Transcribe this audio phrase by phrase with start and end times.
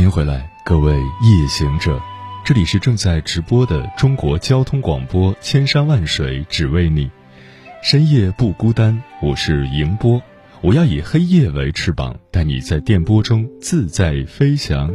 [0.00, 2.00] 欢迎回来，各位夜行者，
[2.42, 7.10] 这里是正在直播的中国交通广播，千山万水只为你，
[7.82, 9.02] 深夜不孤单。
[9.20, 10.22] 我是迎波，
[10.62, 14.90] 我要以黑夜为翅膀，带你在电波中自在飞翔。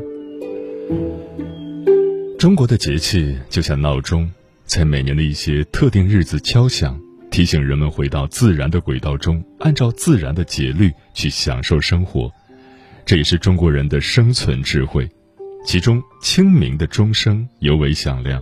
[2.40, 4.28] 中国的节气就像闹钟，
[4.66, 12.32] 在每年的一些特定日子敲响，提醒人们回到自然的轨道中，按照自然的节律去享受生活。
[13.06, 15.08] 这也是中国人的生存智慧，
[15.66, 18.42] 其中清明的钟声尤为响亮。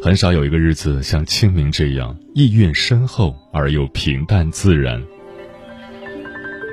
[0.00, 5.02] 很少有一个日子像清明这样意蕴深厚而又平淡自然。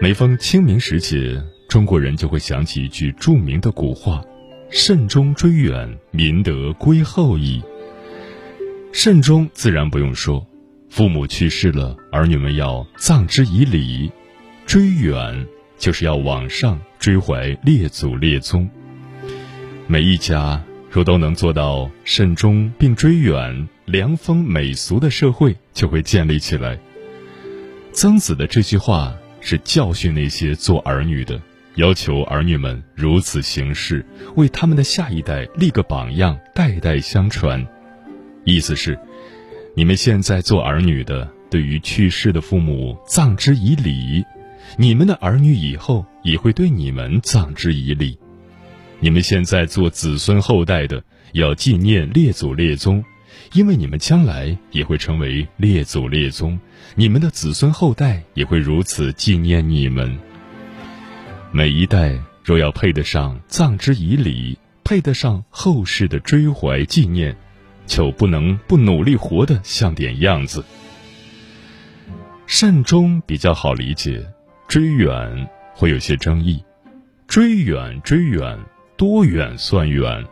[0.02, 4.22] 每逢清明时节，中国人就会想起一句著名的古话
[4.70, 7.64] ：“慎终追远，民德归后矣。”
[8.94, 10.46] 慎终自然不用说，
[10.90, 14.12] 父母去世了，儿女们要葬之以礼；
[14.68, 15.48] 追远。
[15.84, 18.70] 就是要往上追怀列祖列宗。
[19.86, 26.80] 每一家若都能做到慎终并追远，良风美俗的社会就会建立起来。
[27.92, 31.38] 曾子的这句话是教训那些做儿女的，
[31.76, 34.06] 要求儿女们如此行事，
[34.38, 37.62] 为他们的下一代立个榜样，代代相传。
[38.46, 38.98] 意思是，
[39.76, 44.24] 你们现在做儿女的，对于去世的父母，葬之以礼。
[44.78, 48.18] 你们的儿女以后也会对你们葬之以礼，
[49.00, 51.04] 你们现在做子孙后代的
[51.34, 53.04] 要纪念列祖列宗，
[53.54, 56.60] 因为你们将来也会成为列祖列宗，
[56.96, 60.18] 你们的子孙后代也会如此纪念你们。
[61.52, 67.36] 每一代若要配得上葬之以礼，配得上后世的追怀纪念，
[67.86, 70.66] 就不能不努力活得像点样子。
[72.48, 74.26] 善终比较好理解。
[74.68, 76.64] 追远会有些争议，
[77.28, 78.58] 追远追远
[78.98, 80.24] 多远算远？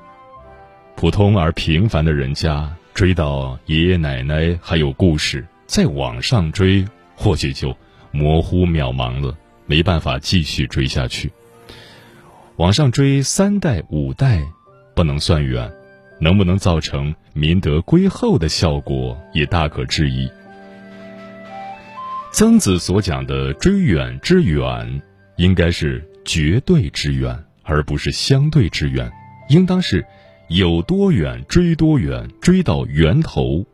[0.95, 7.75] 普通而平凡的人家追到爷爷奶奶还有故事，再往上追或许就
[8.11, 11.31] 模糊渺茫了，没办法继续追下去。
[12.57, 14.41] 往上追三代五代
[14.95, 15.71] 不能算远，
[16.19, 20.29] 能不能造成民德归后的效果也大可质疑。
[22.31, 25.01] 曾子所讲的追远之远，
[25.35, 29.11] 应该是绝对之远，而不是相对之远。
[29.49, 30.05] 应当是
[30.47, 33.65] 有多远追多远，追到源头。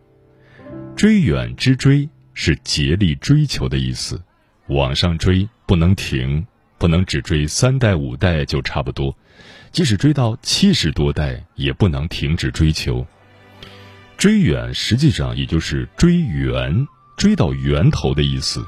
[0.96, 4.20] 追远之追是竭力追求的意思，
[4.70, 6.44] 往上追不能停，
[6.80, 9.16] 不能只追三代五代就差不多，
[9.72, 13.06] 即使追到七十多代，也不能停止追求。
[14.18, 16.88] 追远实际上也就是追源。
[17.18, 18.66] 追到源头的意思。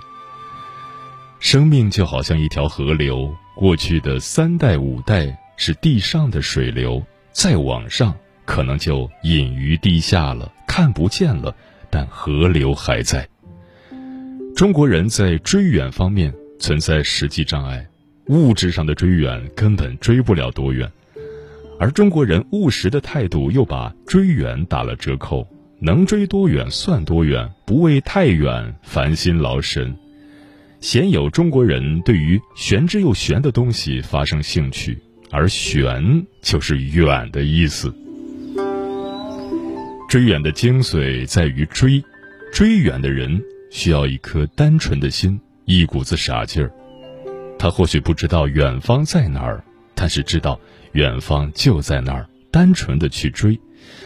[1.40, 7.02] 生命就好像一条河流，过去的三代五代是地上的水流，
[7.32, 11.56] 再往上可能就隐于地下了，看不见了，
[11.90, 13.26] 但河流还在。
[14.56, 17.88] 中国人在追远方面存在实际障碍，
[18.26, 20.92] 物质上的追远根本追不了多远，
[21.80, 25.48] 而中国人务实的态度又把追远打了折扣。
[25.82, 29.96] 能追多远算多远，不畏太远，烦心劳神。
[30.82, 34.98] 鲜有中国人对于玄之又玄的东西发生兴趣，
[35.32, 37.94] 而玄就是远的意思。
[40.10, 42.04] 追远的精髓在于追，
[42.52, 43.42] 追远的人
[43.72, 46.72] 需要一颗单纯的心，一股子傻劲儿。
[47.58, 49.64] 他或许不知道远方在哪儿，
[49.96, 50.60] 但是知道
[50.94, 53.60] 远方就在那儿，单纯的去追，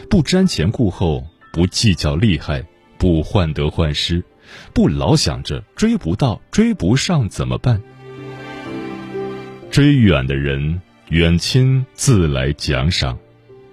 [0.08, 1.24] 不瞻前顾后。
[1.54, 2.64] 不计较厉害，
[2.98, 4.24] 不患得患失，
[4.72, 7.80] 不老想着追不到、追不上怎么办？
[9.70, 13.16] 追远的人，远亲自来奖赏；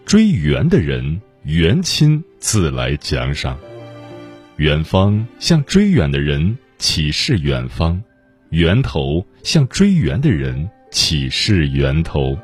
[0.06, 3.57] 追远的人，远亲自来奖赏。
[4.57, 8.00] 远方向追远的人启示远方，
[8.51, 12.38] 源头向追远的人启示源头。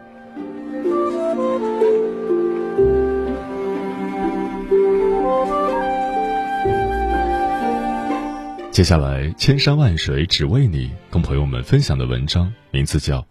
[8.78, 13.22] 接下来，千山万水只为你，跟朋友们分享的文章名字叫《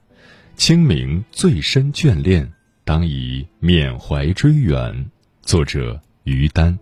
[0.56, 2.52] 清明最深眷恋，
[2.82, 4.76] 当以缅怀追远》，
[5.42, 6.76] 作者于丹。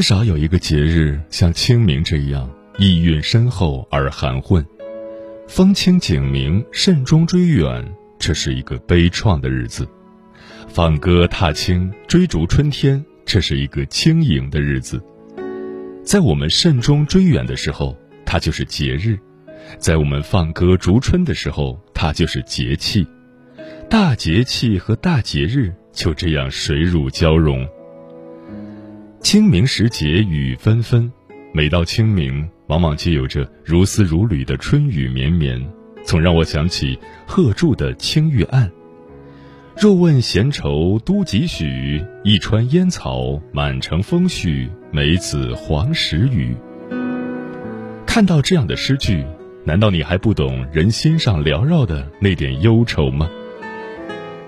[0.00, 4.64] 很少有一个节日像清明这样意蕴深厚而含混，
[5.46, 7.86] 风清景明，慎终追远，
[8.18, 9.84] 这是一个悲怆的日子；
[10.68, 14.98] 放歌踏青，追逐春天，这是一个轻盈的日子。
[16.02, 17.94] 在我们慎终追远的时候，
[18.24, 19.18] 它就是节日；
[19.76, 23.06] 在我们放歌逐春的时候，它就是节气。
[23.90, 27.68] 大节气和大节日就这样水乳交融。
[29.20, 31.12] 清明时节雨纷纷，
[31.52, 35.62] 每到清明，往往皆有着如丝如缕的春雨绵绵，
[36.02, 38.66] 总让我想起贺铸的《青玉案》
[39.78, 42.02] ：“若问闲愁都几许？
[42.24, 46.56] 一川烟草满城风絮，梅子黄时雨。”
[48.06, 49.24] 看到这样的诗句，
[49.64, 53.30] 难道你还不懂人心上缭绕的那点忧愁吗？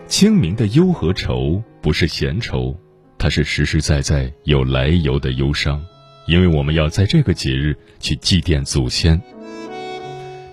[0.07, 2.75] 清明的忧和愁，不是闲愁。
[3.23, 5.81] 它是实实在在有来由的忧伤，
[6.27, 9.23] 因为我们要在这个节日去祭奠祖先。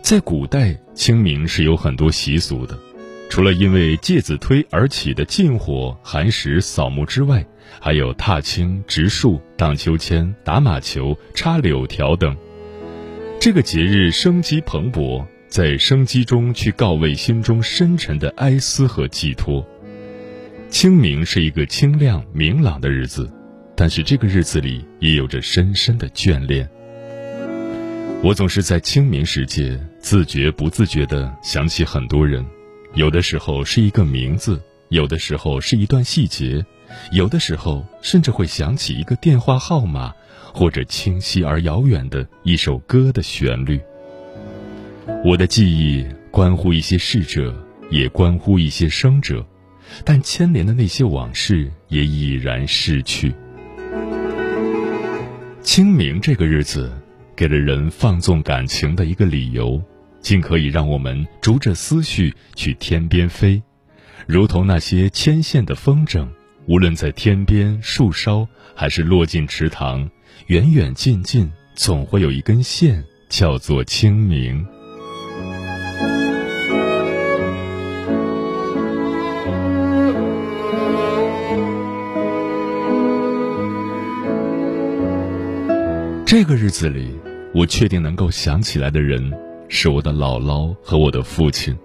[0.04, 2.77] 在古代，清明是有很多习俗的，
[3.27, 7.44] 除了因为介子推而起的禁火、寒食、扫墓之外，
[7.81, 12.38] 还有踏青、植树、荡秋千、打马球、插柳条等。
[13.42, 19.68] 这个节日生机蓬勃，在生机中去告慰心中深沉的哀思和寄托。
[20.69, 23.30] 清明是一个清亮明朗的日子，
[23.75, 26.69] 但是这个日子里也有着深深的眷恋。
[28.24, 32.45] 我总是在清明时节自觉不自觉地想起很多人，
[32.94, 36.63] 有的时候是一个名字，有的时候是一段细节，
[37.12, 40.13] 有的时候甚至会想起一个电话号码，
[40.54, 43.81] 或者清晰而遥远的一首歌的旋律。
[45.25, 47.54] 我的记忆关乎一些逝者，
[47.89, 49.45] 也关乎一些生者。
[50.04, 53.34] 但牵连的那些往事也已然逝去。
[55.62, 56.92] 清明这个日子，
[57.36, 59.82] 给了人放纵感情的一个理由，
[60.22, 63.62] 竟可以让我们逐着思绪去天边飞，
[64.26, 66.28] 如同那些牵线的风筝，
[66.66, 70.10] 无论在天边树梢，还是落进池塘，
[70.48, 74.66] 远远近近，总会有一根线，叫做清明。
[86.31, 87.10] 这个日子里，
[87.56, 89.34] 我确定能够想起来的人
[89.68, 91.76] 是我的姥姥和我的父亲。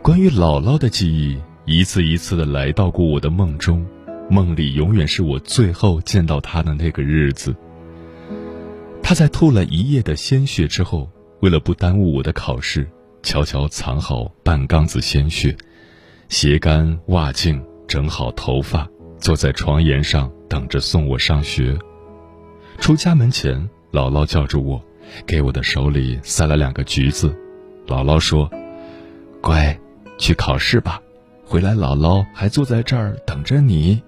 [0.00, 3.84] 关于姥姥的记忆，一次一次的来到过我的梦中，
[4.30, 7.52] 梦里永远是我最后见到她的那个日子。
[9.02, 11.10] 她在吐了一夜的鲜血之后，
[11.40, 12.88] 为了不耽误我的考试，
[13.24, 15.56] 悄悄藏好半缸子鲜血，
[16.28, 18.88] 鞋干袜净，整好头发，
[19.18, 21.76] 坐在床沿上等着送我上学。
[22.80, 24.82] 出家门前，姥姥叫住我，
[25.26, 27.36] 给我的手里塞了两个橘子。
[27.86, 28.50] 姥姥说
[29.42, 29.78] ：“乖，
[30.16, 31.00] 去考试吧，
[31.44, 34.00] 回来姥姥还坐在这儿等着你。”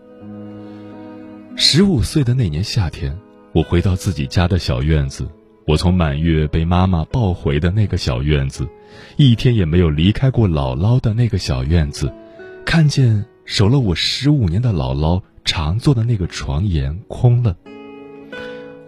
[1.57, 3.19] 十五岁的那年夏天，
[3.53, 5.29] 我回到自己家的小院子，
[5.67, 8.67] 我从满月被妈妈抱回的那个小院子，
[9.17, 12.11] 一天也没有离开过姥姥的那个小院子，
[12.65, 17.55] 看见守了我十五年的姥姥常坐的那个床沿空了。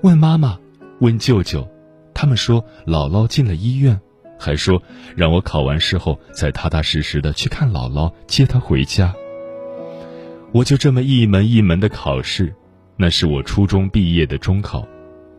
[0.03, 0.59] 问妈妈，
[0.99, 1.69] 问舅舅，
[2.13, 4.01] 他们说姥姥进了医院，
[4.37, 4.83] 还说
[5.15, 9.15] 让我考完试后再踏踏实实的去看姥姥，接她回家。
[10.51, 12.53] 我就这么一门一门的考试，
[12.97, 14.85] 那是我初中毕业的中考。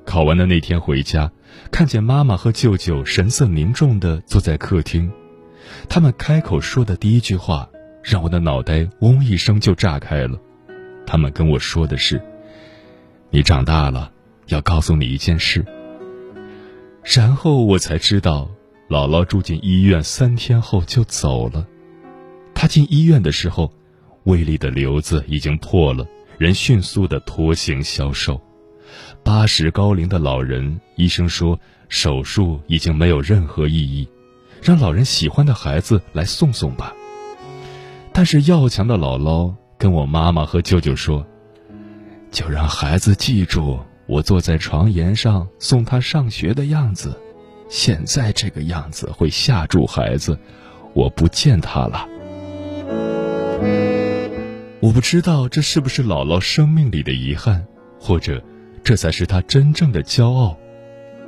[0.06, 1.30] 考完的那天回家，
[1.70, 5.12] 看见妈妈和舅舅神色凝重的坐在客厅，
[5.90, 7.68] 他们开口说的第一句话，
[8.02, 10.40] 让我的脑袋嗡一声就炸开了。
[11.06, 12.22] 他们跟我说的是
[13.30, 14.10] ：“你长大了。”
[14.48, 15.66] 要告诉你一件事。
[17.04, 18.50] 然后我才知道，
[18.90, 21.68] 姥姥住进医院三天后就走了。
[22.54, 23.74] 她进医院的时候，
[24.24, 26.08] 胃里的瘤子已经破了，
[26.38, 28.42] 人迅速的脱形消瘦。
[29.24, 31.60] 八十高龄的老人，医生说
[31.90, 34.08] 手术已经没有任何意义，
[34.62, 36.94] 让老人喜欢的孩子来送送吧。
[38.14, 41.26] 但是要强的姥姥跟我妈妈和舅舅说，
[42.32, 43.80] 就让孩子记住。
[44.14, 47.20] 我坐在床沿上送他上学的样子，
[47.68, 50.38] 现在这个样子会吓住孩子。
[50.94, 52.08] 我不见他了。
[54.80, 57.66] 我不知道这是不是姥姥生命里的遗憾，
[58.00, 58.40] 或者
[58.84, 60.56] 这才是她真正的骄傲。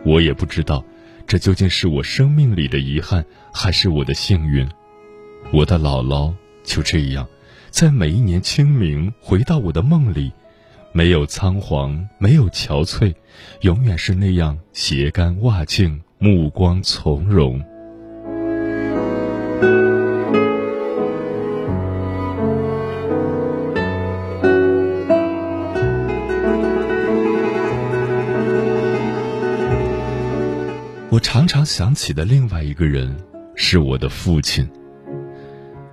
[0.05, 0.85] 我也不知道，
[1.25, 4.69] 这究竟是我生命里的遗憾，还是我的幸运。
[5.51, 6.31] 我的姥姥
[6.63, 7.27] 就这样，
[7.71, 10.31] 在每一年清明回到我的梦里，
[10.97, 13.13] 没有仓皇，没有憔悴，
[13.63, 17.61] 永远是那样斜干袜净，目光从容。
[31.09, 33.13] 我常常想起的另外一个人，
[33.53, 34.65] 是我的父亲。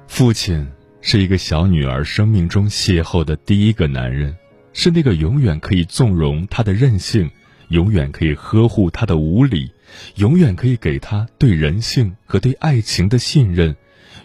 [0.06, 0.64] 父亲
[1.00, 4.32] 是一个小女儿生命中邂逅的第一个男人，
[4.72, 7.30] 是那个永远可以纵容她的任性，
[7.68, 9.70] 永远可以呵护她的无理，
[10.16, 13.76] 永远可以给她对人性和对爱情的信任，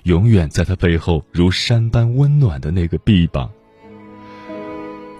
[0.03, 3.51] 永远在她背后如山般温暖的那个臂膀。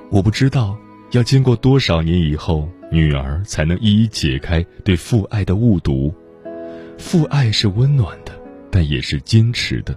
[0.09, 0.77] 我不知道
[1.11, 2.69] 要经过多少年以后。
[2.89, 6.15] 女儿才能一一解开对父爱的误读，
[6.97, 8.31] 父爱是温暖的，
[8.71, 9.93] 但也是矜持的。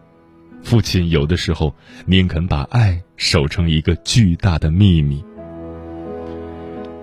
[0.62, 1.74] 父亲有的时候
[2.06, 5.24] 宁肯把爱守成一个巨大的秘密。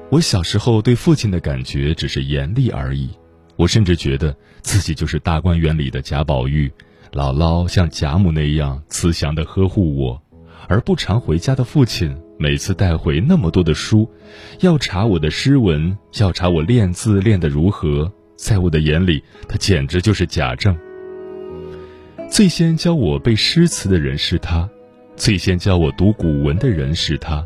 [0.10, 3.10] 我小时候对父亲的感觉只是严厉而已，
[3.56, 6.72] 我甚至觉得自己就是大观园里的贾宝玉，
[7.12, 10.22] 姥姥像贾母那样慈祥的呵护我，
[10.70, 12.18] 而不常回家的父亲。
[12.40, 14.08] 每次带回那么多的书，
[14.60, 20.78] 要查我的诗文，要查我练字练得如何，在我的眼里，他简直就是贾政。
[22.30, 24.70] 最先教我背诗词的人是他，
[25.16, 27.46] 最先教我读古文的人是他，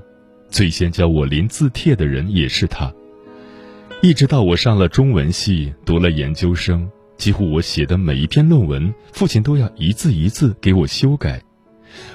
[0.50, 2.92] 最先教我临字帖的人也是他。
[4.02, 11.42] 一直到我上了中文系，读了研究生，几乎我写的每一篇论文，父亲都要一字一字给我修改，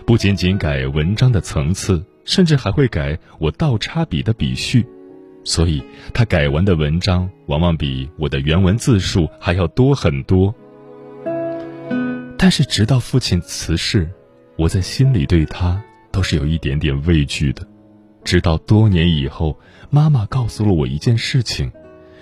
[0.05, 2.05] 不仅仅改文章的层次。
[2.27, 4.85] 甚至还会改我倒插笔的笔序，
[5.45, 5.81] 所以
[6.13, 10.53] 他改完的文章往往比我的原文字数还要多很多。
[12.47, 14.09] 但是直到父亲辞世，
[14.57, 17.67] 我在心里对他都是有一点点畏惧的。
[18.23, 19.59] 直到多年以后，
[19.91, 21.73] 妈妈告诉了我一件事情，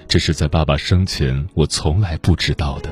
[0.09, 2.91] 这是在爸爸生前我从来不知道的。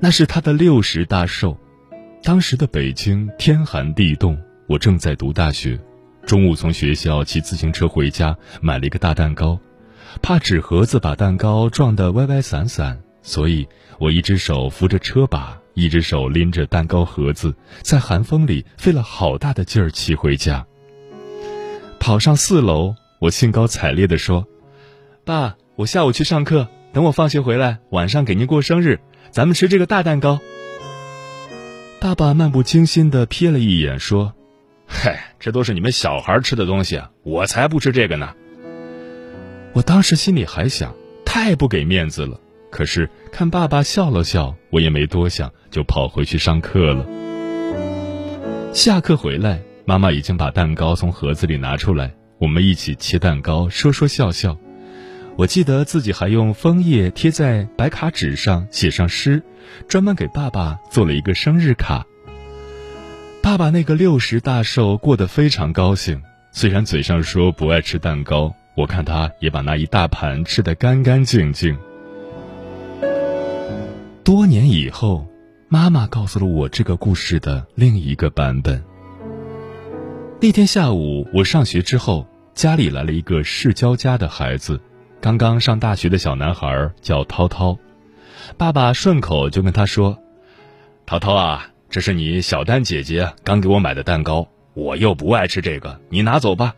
[0.00, 1.54] 那是他的六十大寿，
[2.22, 4.40] 当时的北京天寒地冻。
[4.66, 5.78] 我正在读大学，
[6.24, 9.60] 中午从学校骑自行车回家，买了一个大蛋糕，
[10.22, 13.66] 怕纸盒子把蛋糕撞得歪歪散散，所以
[13.98, 20.66] 我一只手扶着车把，一只手拎着蛋糕盒子，在寒风里费了好大的劲儿骑回家。
[21.98, 24.46] 跑上四楼，我兴高采烈地说
[25.24, 29.00] ：“爸，我下午去上课，等我放学回来，晚上给您过生日，
[29.30, 30.40] 咱们吃这个大蛋糕。”
[32.00, 34.34] 爸爸漫不经心地瞥了一眼，说。
[34.86, 38.34] 嗨，这都是你们小孩吃的东西，我才不吃这个呢。
[39.72, 42.40] 我当时心里还想，太不给面子了。
[42.70, 47.04] 可是看爸爸笑了笑，我也没多想，就跑回去上课了。
[48.72, 54.56] 下课回来，妈妈已经把蛋糕从盒子里拿出来，我们一起切蛋糕，说说笑笑。
[55.36, 59.42] 我记得自己还用枫叶贴在白卡纸上写上诗，
[59.88, 62.06] 专门给爸爸做了一个生日卡。
[63.42, 66.22] 爸爸那个六十大寿过得非常高兴，
[66.52, 71.76] 虽然嘴上说不爱吃蛋糕，我看他也把那一大盘吃得干干净净。
[74.22, 75.26] 多年以后，
[75.68, 78.82] 妈妈告诉了我这个故事的另一个版本。
[80.40, 84.80] 那天下午，我上学之后，家里来了一个市郊家的孩子，
[85.20, 87.78] 刚刚上大学的小男孩叫涛涛，
[88.56, 90.18] 爸爸顺口就跟他说
[91.06, 96.76] ：“涛涛啊。”这是你小丹姐姐刚给我买的蛋糕，我又不爱吃这个，你拿走吧。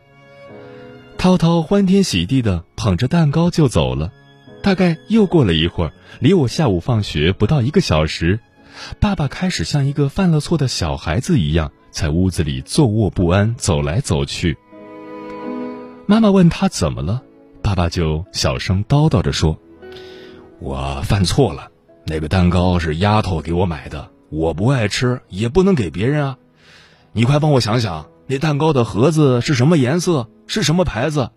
[1.19, 4.11] 涛涛欢天喜地的捧着蛋糕就走了。
[4.63, 8.39] 大概又过了一会儿，离我下午放学不到一个小时，
[8.97, 14.57] 爸爸开始像一个犯了错的小孩子一样，在屋子里坐卧不安，走来走去。
[16.05, 17.21] 妈妈问他怎么了，
[17.61, 19.59] 爸爸就小声叨叨着说
[20.59, 21.69] ：“我犯错了，
[22.05, 26.37] 那个蛋糕是丫头给我买的。”我不爱吃，也不能给别人啊！
[27.11, 31.29] 你快帮我想想，那蛋糕的盒子是什么颜色，是什么牌子？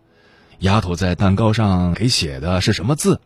[0.60, 3.20] 丫头在蛋糕上给写的是什么字？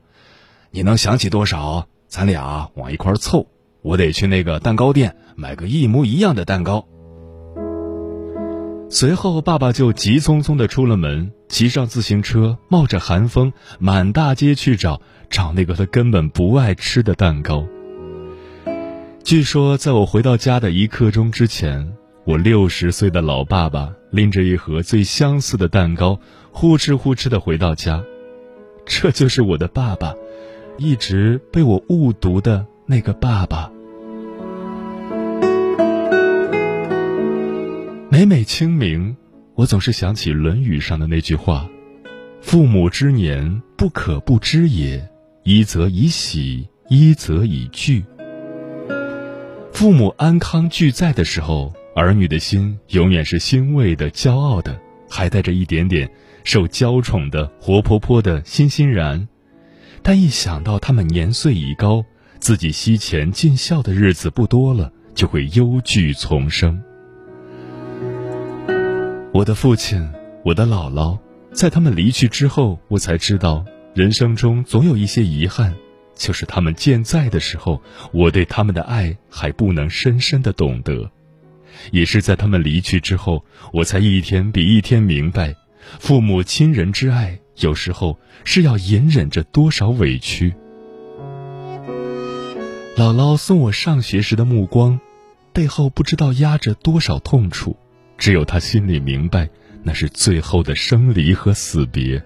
[0.70, 1.86] 你能想起多少？
[2.08, 3.46] 咱俩往一块凑。
[3.82, 6.86] 我得去那个蛋糕店买个一模一样的蛋糕。
[8.90, 17.64] 随后，爸爸就急匆匆的出了门，骑上自行车，冒着寒风，满大街去找找那个他根本不爱吃的蛋糕。
[19.22, 21.92] 据说，在我回到家的一刻钟之前，
[22.24, 26.18] 我六十岁的老爸爸拎着一盒最相似的蛋糕，
[26.52, 28.02] 呼哧呼哧的回到家。
[28.84, 30.14] 这就是我的爸爸，
[30.78, 33.70] 一直被我误读的那个爸爸。
[38.10, 39.16] 每每清明，
[39.54, 41.68] 我总是想起《论语》上的那句话
[42.42, 45.08] ：“父母之年，不可不知也。
[45.44, 48.04] 一则以喜，一则以惧。”
[49.72, 54.80] 父母安康俱在的时候，儿女的心永远是欣慰的、骄傲的，
[55.10, 56.10] 还带着一点点
[56.44, 59.28] 受娇宠的活泼泼的欣欣然。
[60.02, 62.02] 但一想到他们年岁已高，
[62.38, 66.82] 自己西前尽孝的日子不多了，就会忧惧丛生。
[69.34, 70.10] 我的父亲，
[70.42, 71.18] 我的姥姥，
[71.52, 73.62] 在他们离去之后，我才知道，
[73.94, 75.74] 人生中总有一些遗憾。
[76.14, 81.10] 就是他们健在的时候，我对他们的爱还不能深深的懂得，
[81.90, 85.54] 也是在他们离去之后，我才一天比一天明白，
[85.98, 90.54] 父母亲人之爱有时候是要隐忍着多少委屈。
[92.96, 95.00] 姥姥送我上学时的目光，
[95.52, 97.76] 背后不知道压着多少痛楚，
[98.18, 99.48] 只有她心里明白，
[99.82, 102.22] 那是最后的生离和死别。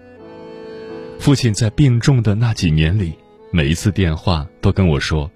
[1.21, 3.15] 父亲在病重的那几年里。
[3.53, 5.31] 每一次电话都跟我说：“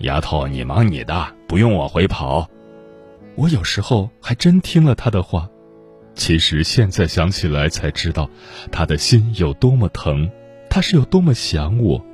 [0.00, 2.46] 丫头，你忙你的，不用往回跑。”
[3.40, 5.48] 我有时候还真听了他的话。
[6.14, 8.28] 其实现在想起来才知道，
[8.70, 10.30] 他的心有多么疼，
[10.68, 12.04] 他是有多么想我。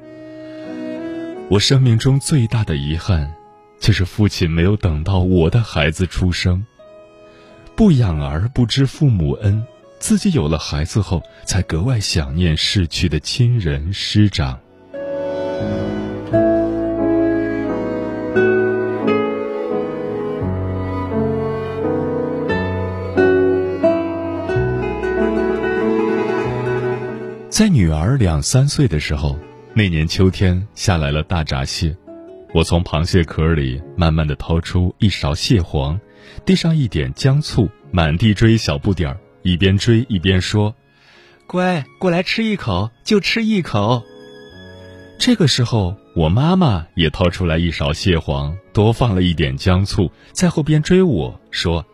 [1.48, 3.34] 我生命中最大的遗憾，
[3.80, 6.64] 就是父亲没有等到我的孩子出生。
[7.74, 9.66] 不养儿不知父母恩，
[9.98, 14.60] 自己有了孩子后，才格外想念逝去的亲人师长。
[27.56, 29.34] 在女儿两三岁的时候，
[29.72, 31.96] 那年秋天下来了大闸蟹，
[32.52, 35.98] 我从螃蟹壳里慢慢的掏出一勺蟹黄，
[36.44, 40.74] 滴上一点姜醋，满地追小不点儿，一边追一边说
[41.48, 44.02] ：“乖，过来吃一口，就吃一口。”
[45.18, 51.86] 这个时候，我妈妈也掏出来一勺蟹黄，多放了一点姜醋，在后边追我说：“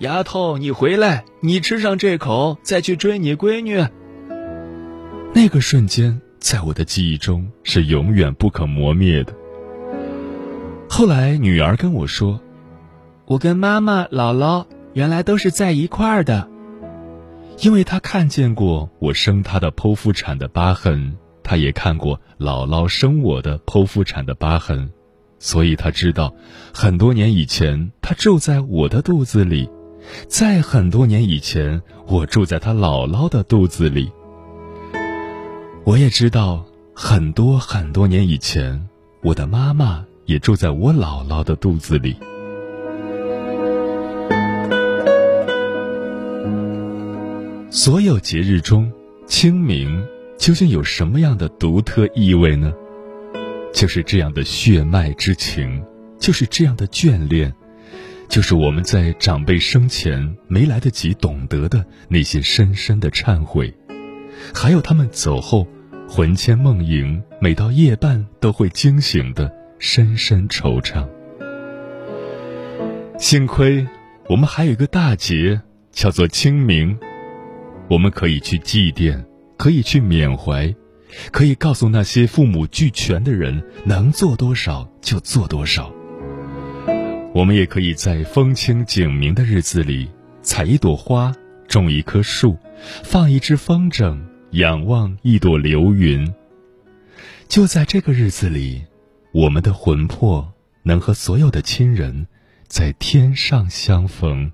[0.00, 3.86] 丫头，你回来，你吃上这口，再去追你闺女。”
[5.34, 9.32] 那个瞬间，在我的记忆中是永远不可磨灭的。
[10.90, 12.38] 后来，女儿跟我说
[13.24, 16.50] ：“我跟妈妈、姥姥原来都是在一块儿的，
[17.60, 24.90] 因为她看见过我生她的剖腹产的疤痕。”她也看过姥姥生我的剖腹产的疤痕，
[25.38, 26.34] 所以她知道，
[26.74, 29.68] 很多年以前她住在我的肚子里，
[30.28, 34.12] 在很多年以前我住在他姥姥的肚子里。
[35.84, 36.64] 我也知道，
[36.94, 38.88] 很多很多年以前，
[39.20, 42.16] 我的妈妈也住在我姥姥的肚子里。
[47.70, 48.90] 所有节日中，
[49.26, 50.04] 清明。
[50.38, 52.72] 究竟有什么样的独特意味呢？
[53.72, 55.80] 就是这样的血脉之情，
[56.18, 57.52] 就是这样的眷恋，
[58.28, 63.72] 就是我们在长辈生前没来得及懂得的那些深深的忏悔，
[64.54, 65.66] 还有他们走后
[66.08, 71.06] 魂牵梦萦，每到夜半都会惊醒的深深惆怅。
[73.18, 73.86] 幸亏
[74.28, 75.60] 我们还有一个大节，
[75.90, 76.98] 叫做清明，
[77.88, 79.24] 我们可以去祭奠。
[79.58, 80.74] 可以去缅怀，
[81.30, 85.92] 可以告诉那些父母俱全的人，能做多少就做多少。
[87.32, 90.08] 我们也可以在风清景明的日子里，
[90.40, 91.32] 采一朵花，
[91.68, 92.56] 种一棵树，
[93.04, 94.18] 放一只风筝，
[94.52, 96.32] 仰望一朵流云。
[97.48, 98.82] 就在这个日子里，
[99.32, 102.26] 我们的魂魄能和所有的亲人，
[102.66, 104.52] 在天上相逢。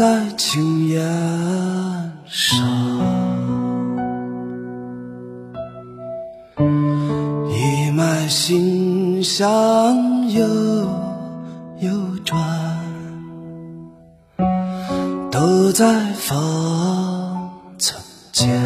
[0.00, 0.98] 在青岩
[2.26, 2.58] 上，
[7.50, 9.46] 一脉心向
[10.30, 10.42] 右
[11.80, 11.90] 右
[12.24, 12.40] 转，
[15.30, 18.58] 都在方寸间。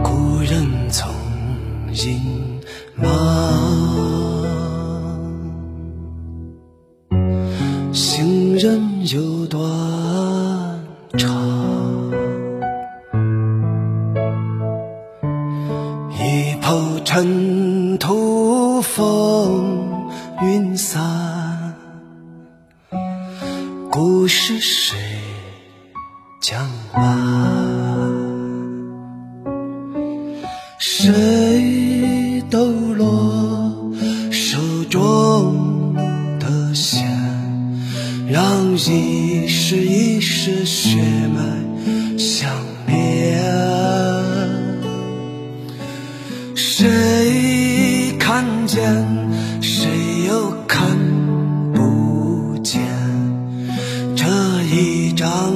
[0.00, 1.10] 古人曾
[1.92, 2.60] 吟。
[2.96, 3.31] 茫。
[9.04, 10.01] 就断。
[55.22, 55.51] dog.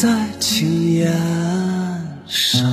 [0.00, 0.08] 在
[0.38, 1.12] 青烟
[2.26, 2.69] 上。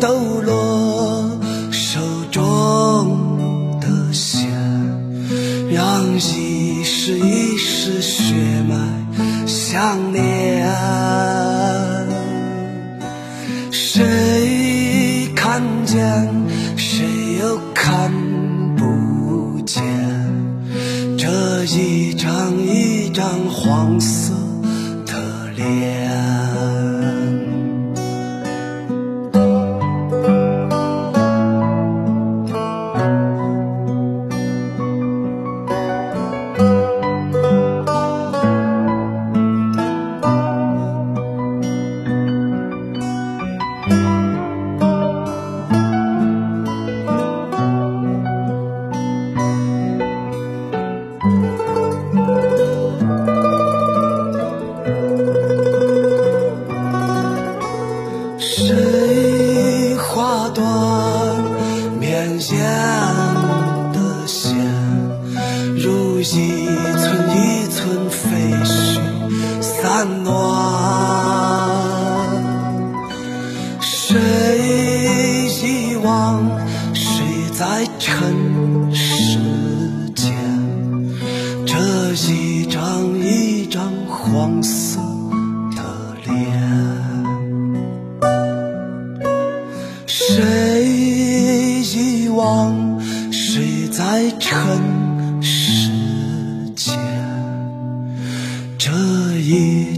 [0.00, 1.40] 抖落
[1.72, 4.48] 手中的线
[5.70, 8.34] 让一世一世血
[8.68, 8.76] 脉
[9.46, 10.07] 相
[99.48, 99.97] 夜